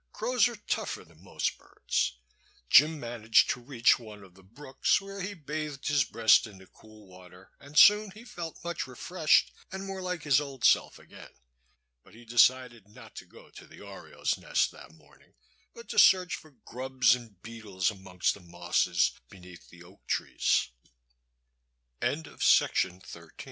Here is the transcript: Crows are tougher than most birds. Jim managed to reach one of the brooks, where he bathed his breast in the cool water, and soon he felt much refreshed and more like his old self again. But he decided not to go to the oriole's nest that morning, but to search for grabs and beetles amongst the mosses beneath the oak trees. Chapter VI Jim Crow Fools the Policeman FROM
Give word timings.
Crows 0.13 0.47
are 0.47 0.55
tougher 0.55 1.03
than 1.03 1.23
most 1.23 1.59
birds. 1.59 2.17
Jim 2.71 2.99
managed 2.99 3.51
to 3.51 3.59
reach 3.61 3.99
one 3.99 4.23
of 4.23 4.33
the 4.33 4.41
brooks, 4.41 4.99
where 4.99 5.21
he 5.21 5.35
bathed 5.35 5.87
his 5.89 6.03
breast 6.03 6.47
in 6.47 6.57
the 6.57 6.65
cool 6.65 7.05
water, 7.05 7.51
and 7.59 7.77
soon 7.77 8.09
he 8.09 8.25
felt 8.25 8.63
much 8.63 8.87
refreshed 8.87 9.51
and 9.71 9.85
more 9.85 10.01
like 10.01 10.23
his 10.23 10.41
old 10.41 10.63
self 10.63 10.97
again. 10.97 11.29
But 12.03 12.15
he 12.15 12.25
decided 12.25 12.87
not 12.87 13.13
to 13.17 13.25
go 13.27 13.51
to 13.51 13.67
the 13.67 13.81
oriole's 13.81 14.39
nest 14.39 14.71
that 14.71 14.91
morning, 14.91 15.35
but 15.75 15.87
to 15.89 15.99
search 15.99 16.33
for 16.33 16.49
grabs 16.65 17.13
and 17.13 17.39
beetles 17.43 17.91
amongst 17.91 18.33
the 18.33 18.39
mosses 18.39 19.11
beneath 19.29 19.69
the 19.69 19.83
oak 19.83 20.07
trees. 20.07 20.69
Chapter 22.01 22.19
VI 22.23 22.23
Jim 22.23 22.25
Crow 22.25 22.39
Fools 22.39 22.53
the 22.53 22.69
Policeman 22.71 23.01
FROM 23.01 23.31